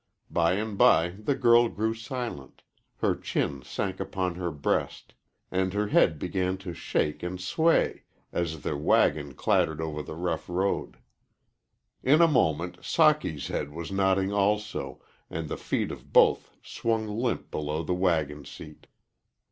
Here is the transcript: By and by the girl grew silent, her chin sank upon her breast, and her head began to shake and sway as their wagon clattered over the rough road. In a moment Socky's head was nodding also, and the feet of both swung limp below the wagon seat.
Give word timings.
By 0.31 0.53
and 0.53 0.79
by 0.79 1.09
the 1.09 1.35
girl 1.35 1.69
grew 1.69 1.93
silent, 1.93 2.63
her 3.01 3.15
chin 3.15 3.61
sank 3.61 3.99
upon 3.99 4.33
her 4.33 4.49
breast, 4.49 5.13
and 5.51 5.73
her 5.73 5.89
head 5.89 6.17
began 6.17 6.57
to 6.65 6.73
shake 6.73 7.21
and 7.21 7.39
sway 7.39 8.01
as 8.33 8.63
their 8.63 8.75
wagon 8.75 9.35
clattered 9.35 9.79
over 9.79 10.01
the 10.01 10.15
rough 10.15 10.49
road. 10.49 10.97
In 12.01 12.19
a 12.19 12.27
moment 12.27 12.79
Socky's 12.81 13.49
head 13.49 13.69
was 13.69 13.91
nodding 13.91 14.33
also, 14.33 15.03
and 15.29 15.47
the 15.47 15.55
feet 15.55 15.91
of 15.91 16.11
both 16.11 16.49
swung 16.63 17.05
limp 17.07 17.51
below 17.51 17.83
the 17.83 17.93
wagon 17.93 18.43
seat. 18.43 18.87